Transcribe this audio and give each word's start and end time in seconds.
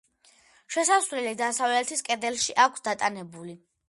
შესასვლელი 0.75 1.33
დასავლეთის 1.41 2.01
კედელში 2.07 2.57
აქვს 2.65 2.85
დატანებული. 2.89 3.55